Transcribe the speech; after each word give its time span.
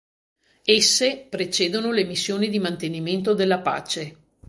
Esse 0.65 1.27
precedono 1.29 1.91
le 1.91 2.05
missioni 2.05 2.49
di 2.49 2.57
mantenimento 2.57 3.35
della 3.35 3.59
pace. 3.59 4.15